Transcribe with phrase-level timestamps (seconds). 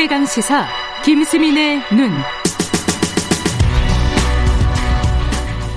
[0.00, 0.66] 최강 시사
[1.04, 2.10] 김수민의 눈.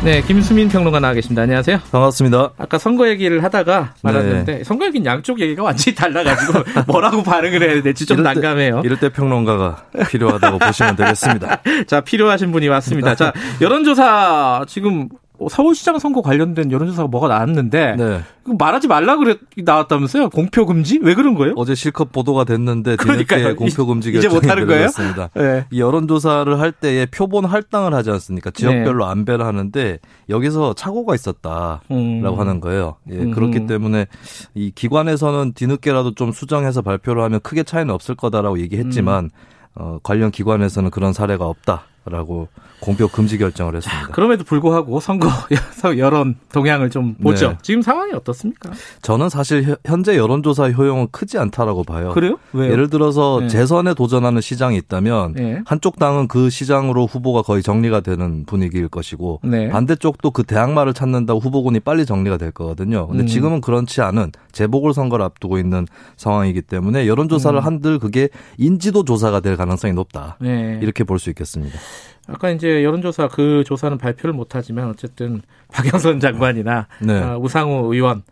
[0.02, 1.42] 네, 김수민 평론가 나와 계십니다.
[1.42, 1.80] 안녕하세요.
[1.92, 2.54] 반갑습니다.
[2.58, 4.64] 아까 선거 얘기를 하다가 말았는데 네.
[4.64, 8.82] 선거 얘기는 양쪽 얘기가 완전히 달라가지고 뭐라고 반응을 해야 될지 좀 이럴 난감해요.
[8.82, 11.62] 때, 이럴 때 평론가가 필요하다고 보시면 되겠습니다.
[11.86, 13.16] 자, 필요하신 분이 왔습니다.
[13.16, 15.10] 자, 여론조사 지금
[15.50, 18.22] 서울시장 선거 관련된 여론조사가 뭐가 나왔는데 네.
[18.46, 20.30] 말하지 말라 그래 나왔다면서요?
[20.30, 21.00] 공표 금지?
[21.02, 21.54] 왜 그런 거예요?
[21.58, 25.30] 어제 실컷 보도가 됐는데 뒤늦게 공표 금지 결정이 내려졌습니다.
[25.34, 25.66] 네.
[25.72, 28.52] 이 여론조사를 할 때에 표본 할당을 하지 않습니까?
[28.52, 29.12] 지역별로 네.
[29.12, 32.36] 안배를 하는데 여기서 착오가 있었다라고 음.
[32.38, 32.98] 하는 거예요.
[33.12, 33.32] 예, 음.
[33.32, 34.06] 그렇기 때문에
[34.54, 39.30] 이 기관에서는 뒤늦게라도 좀 수정해서 발표를 하면 크게 차이는 없을 거다라고 얘기했지만 음.
[39.76, 41.86] 어, 관련 기관에서는 그런 사례가 없다.
[42.06, 42.50] 라고
[42.82, 44.08] 공표 금지 결정을 했습니다.
[44.08, 45.30] 그럼에도 불구하고 선거
[45.98, 47.50] 여론 동향을 좀 보죠.
[47.52, 47.58] 네.
[47.62, 48.72] 지금 상황이 어떻습니까?
[49.02, 52.12] 저는 사실 현재 여론조사 효용은 크지 않다라고 봐요.
[52.14, 52.38] 그래요?
[52.52, 52.72] 왜요?
[52.72, 53.48] 예를 들어서 네.
[53.48, 55.62] 재선에 도전하는 시장이 있다면 네.
[55.66, 59.70] 한쪽 당은 그 시장으로 후보가 거의 정리가 되는 분위기일 것이고 네.
[59.70, 63.08] 반대쪽도 그 대항마를 찾는다고 후보군이 빨리 정리가 될 거거든요.
[63.08, 63.28] 근데 음.
[63.28, 67.66] 지금은 그렇지 않은 재보궐 선거를 앞두고 있는 상황이기 때문에 여론조사를 음.
[67.66, 70.38] 한들 그게 인지도 조사가 될 가능성이 높다.
[70.42, 70.80] 네.
[70.82, 71.78] 이렇게 볼 수 있겠습니다.
[72.28, 75.42] 아까 이제 여론조사 그 조사는 발표를 못하지만 어쨌든
[75.72, 77.20] 박영선 장관이나 네.
[77.20, 78.24] 어, 우상호 의원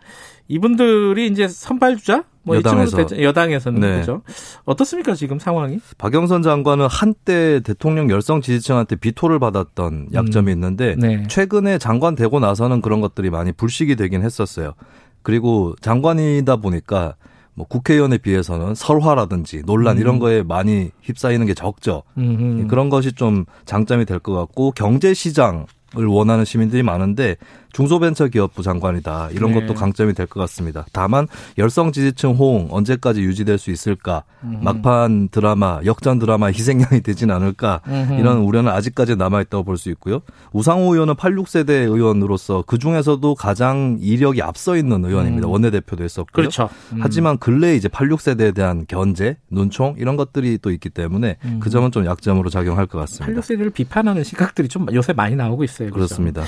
[0.48, 4.00] 이분들이 이제 선발주자 뭐 여당에서 여당에서는 네.
[4.00, 4.22] 그죠
[4.66, 5.80] 어떻습니까 지금 상황이?
[5.98, 10.56] 박영선 장관은 한때 대통령 열성 지지층한테 비토를 받았던 약점이 음.
[10.56, 11.24] 있는데 네.
[11.28, 14.74] 최근에 장관 되고 나서는 그런 것들이 많이 불식이 되긴 했었어요.
[15.22, 17.16] 그리고 장관이다 보니까
[17.62, 20.02] 뭐 국회의원에 비해서는 설화라든지 논란 음.
[20.02, 22.02] 이런 거에 많이 휩싸이는 게 적죠.
[22.18, 22.66] 음흠.
[22.68, 25.66] 그런 것이 좀 장점이 될 것 같고 경제 시장 을
[25.96, 27.36] 원하는 시민들이 많은데
[27.74, 29.62] 중소벤처기업부 장관이다 이런 네.
[29.62, 30.86] 것도 강점이 될 것 같습니다.
[30.94, 34.64] 다만 열성 지지층 호응 언제까지 유지될 수 있을까 음흠.
[34.64, 38.14] 막판 드라마 역전 드라마 희생양이 되진 않을까 음흠.
[38.20, 40.22] 이런 우려는 아직까지 남아 있다고 볼 수 있고요.
[40.54, 45.48] 우상호 의원은 86세대 의원으로서 그 중에서도 가장 이력이 앞서 있는 의원입니다.
[45.48, 45.52] 음.
[45.52, 46.32] 원내대표도 했었고요.
[46.34, 46.70] 그렇죠.
[46.94, 47.00] 음.
[47.02, 51.60] 하지만 근래 이제 86세대에 대한 견제, 눈총 이런 것들이 또 있기 때문에 음.
[51.62, 53.42] 그 점은 좀 약점으로 작용할 것 같습니다.
[53.42, 55.81] 86세대를 비판하는 시각들이 좀 요새 많이 나오고 있어요.
[55.86, 55.96] 그렇죠?
[55.96, 56.44] 그렇습니다.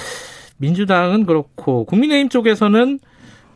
[0.57, 2.99] 민주당은 그렇고 국민의힘 쪽에서는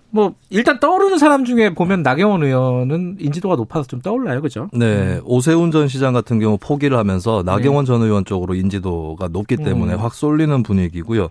[0.09, 4.69] 뭐 일단 떠오르는 사람 중에 보면 나경원 의원은 인지도가 높아서 좀 떠올라요, 그죠?
[4.73, 7.87] 네, 오세훈 전 시장 같은 경우 포기를 하면서 나경원 네.
[7.87, 9.99] 전 의원 쪽으로 인지도가 높기 때문에 음.
[9.99, 11.29] 확 쏠리는 분위기고요.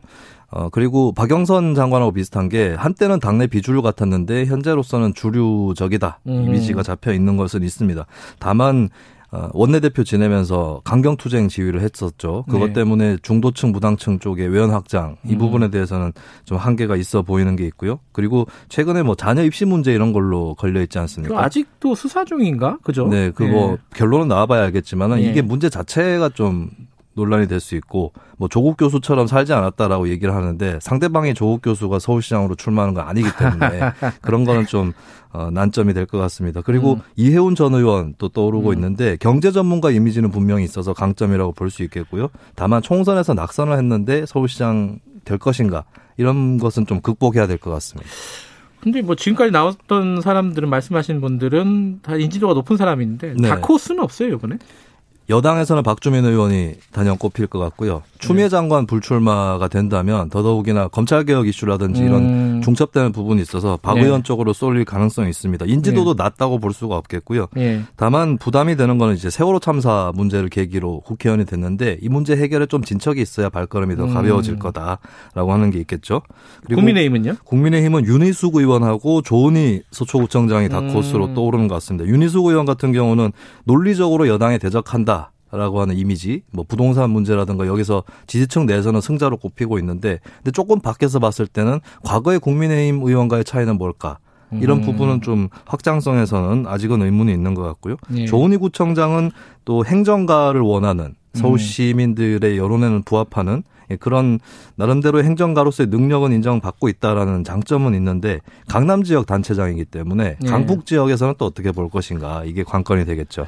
[0.48, 6.44] 어 그리고 박영선 장관하고 비슷한 게 한때는 당내 비주류 같았는데 현재로서는 주류적이다 음.
[6.44, 8.06] 이미지가 잡혀 있는 것은 있습니다.
[8.38, 9.15] 다만 어,
[9.52, 12.44] 원내대표 지내면서 강경투쟁 지휘를 했었죠.
[12.48, 12.72] 그것 네.
[12.72, 15.38] 때문에 중도층, 무당층 쪽의 외연 확장 이 음.
[15.38, 16.12] 부분에 대해서는
[16.44, 17.98] 좀 한계가 있어 보이는 게 있고요.
[18.12, 21.42] 그리고 최근에 뭐 자녀 입시 문제 이런 걸로 걸려 있지 않습니까?
[21.42, 22.78] 아직도 수사 중인가?
[22.82, 23.06] 그죠?
[23.08, 23.76] 네, 그뭐 네.
[23.94, 25.22] 결론은 나와봐야 알겠지만 은 네.
[25.24, 26.70] 이게 문제 자체가 좀
[27.16, 32.54] 논란이 될 수 있고 뭐 조국 교수처럼 살지 않았다라고 얘기를 하는데 상대방이 조국 교수가 서울시장으로
[32.54, 33.80] 출마하는 건 아니기 때문에
[34.20, 34.92] 그런 거는 좀
[35.32, 36.60] 어, 난점이 될 것 같습니다.
[36.62, 37.00] 그리고 음.
[37.16, 38.74] 이해운 전 의원 또 떠오르고 음.
[38.74, 42.28] 있는데 경제 전문가 이미지는 분명히 있어서 강점이라고 볼 수 있겠고요.
[42.54, 45.84] 다만 총선에서 낙선을 했는데 서울시장 될 것인가
[46.16, 48.08] 이런 것은 좀 극복해야 될 것 같습니다.
[48.80, 53.48] 근데 뭐 지금까지 나왔던 사람들은 말씀하신 분들은 다 인지도가 높은 사람인데 네.
[53.48, 54.58] 다코스는 없어요 이번에?
[55.28, 58.02] 여당에서는 박주민 의원이 단연 꼽힐 것 같고요.
[58.18, 58.48] 추미애 네.
[58.48, 62.06] 장관 불출마가 된다면 더더욱이나 검찰개혁 이슈라든지 음.
[62.06, 64.04] 이런 중첩되는 부분이 있어서 박 네.
[64.04, 65.66] 의원 쪽으로 쏠릴 가능성이 있습니다.
[65.66, 66.22] 인지도도 네.
[66.22, 67.48] 낮다고 볼 수가 없겠고요.
[67.54, 67.82] 네.
[67.96, 72.82] 다만 부담이 되는 거는 이제 세월호 참사 문제를 계기로 국회의원이 됐는데 이 문제 해결에 좀
[72.82, 74.14] 진척이 있어야 발걸음이 더 음.
[74.14, 76.22] 가벼워질 거다라고 하는 게 있겠죠.
[76.64, 77.36] 그리고 국민의힘은요?
[77.44, 81.34] 국민의힘은 윤희숙 의원하고 조은희 서초구청장이 다코스로 음.
[81.34, 82.08] 떠오르는 것 같습니다.
[82.08, 83.32] 윤희숙 의원 같은 경우는
[83.64, 85.15] 논리적으로 여당에 대적한다.
[85.52, 91.18] 라고 하는 이미지, 뭐 부동산 문제라든가 여기서 지지층 내에서는 승자로 꼽히고 있는데, 근데 조금 밖에서
[91.18, 94.18] 봤을 때는 과거의 국민의힘 의원과의 차이는 뭘까?
[94.52, 94.82] 이런 음.
[94.82, 97.96] 부분은 좀 확장성에서는 아직은 의문이 있는 것 같고요.
[98.14, 98.26] 예.
[98.26, 99.32] 조은희 구청장은
[99.64, 101.58] 또 행정가를 원하는 서울 음.
[101.58, 104.38] 시민들의 여론에는 부합하는 예, 그런
[104.76, 110.46] 나름대로 행정가로서의 능력은 인정받고 있다라는 장점은 있는데 강남 지역 단체장이기 때문에 예.
[110.46, 113.46] 강북 지역에서는 또 어떻게 볼 것인가 이게 관건이 되겠죠.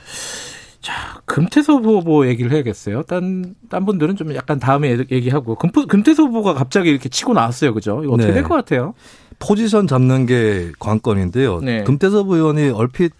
[1.28, 3.02] 자, 금태섭 후보 얘기를 해야겠어요.
[3.02, 5.54] 딴, 딴 분들은 좀 약간 다음에 얘기하고.
[5.56, 7.74] 금, 금태섭 후보가 갑자기 이렇게 치고 나왔어요.
[7.74, 8.00] 그죠?
[8.02, 8.34] 이거 어떻게 네.
[8.34, 8.94] 될것 같아요?
[9.38, 11.60] 포지션 잡는 게 관건인데요.
[11.60, 11.84] 네.
[11.84, 13.12] 금태섭 의원이 얼핏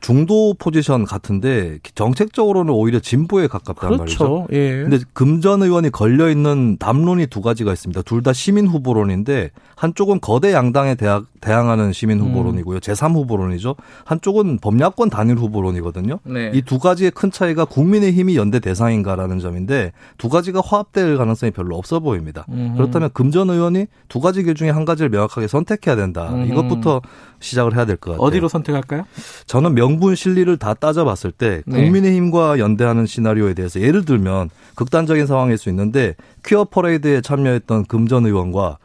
[0.00, 4.46] 중도 포지션 같은데 정책적으로는 오히려 진보에 가깝단 그렇죠.
[4.46, 4.46] 말이죠.
[4.52, 4.82] 예.
[4.82, 8.02] 근데 금전 의원이 걸려 있는 담론이 두 가지가 있습니다.
[8.02, 10.52] 둘 다 시민 후보론인데 한쪽은 거대
[10.98, 12.26] 대학 대항하는 시민 음.
[12.26, 12.76] 후보론이고요.
[12.76, 12.80] 음.
[12.80, 13.76] 제3 후보론이죠.
[14.04, 16.18] 한쪽은 범야권 단일 후보론이거든요.
[16.24, 16.50] 네.
[16.54, 22.00] 이두 가지의 큰 차이가 국민의 힘이 연대 대상인가라는 점인데 두 가지가 화합될 가능성이 별로 없어
[22.00, 22.44] 보입니다.
[22.50, 22.74] 음.
[22.76, 26.28] 그렇다면 금전 의원이 두 가지 길 중에 한 가지를 명확하게 선택해야 된다.
[26.30, 26.44] 음.
[26.46, 27.00] 이것부터
[27.40, 28.26] 시작을 해야 될 것 같아요.
[28.26, 29.04] 어디로 선택할까요?
[29.46, 31.82] 저는 명분 실리를 다 따져봤을 때 네.
[31.82, 36.14] 국민의힘과 연대하는 시나리오에 대해서 예를 들면 극단적인 상황일 수 있는데
[36.44, 38.78] 퀴어 퍼레이드에 참여했던 금전 의원과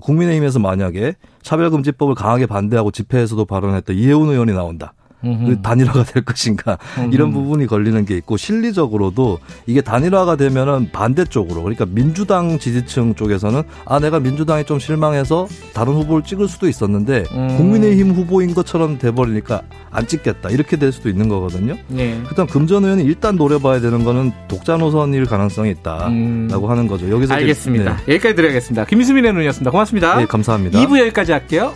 [0.00, 4.94] 국민의힘에서 만약에 차별금지법을 강하게 반대하고 집회에서도 발언했던 이해운 의원이 나온다.
[5.22, 6.78] 그 단일화가 될 것인가
[7.10, 13.98] 이런 부분이 걸리는 게 있고 실리적으로도 이게 단일화가 되면은 반대쪽으로 그러니까 민주당 지지층 쪽에서는 아
[14.00, 17.56] 내가 민주당에 좀 실망해서 다른 후보를 찍을 수도 있었는데 음.
[17.56, 21.76] 국민의힘 후보인 것처럼 돼버리니까 안 찍겠다 이렇게 될 수도 있는 거거든요.
[21.88, 22.20] 네.
[22.28, 26.66] 그다음 금전 의원이 일단 노려봐야 되는 거는 독자 노선일 가능성이 있다라고 음.
[26.68, 27.10] 하는 거죠.
[27.10, 27.96] 여기서 알겠습니다.
[28.06, 28.14] 네.
[28.14, 28.84] 여기까지 드려야겠습니다.
[28.86, 29.70] 김수민의 눈이었습니다.
[29.70, 30.16] 고맙습니다.
[30.16, 30.80] 네, 감사합니다.
[30.80, 31.74] 2부 여기까지 할게요.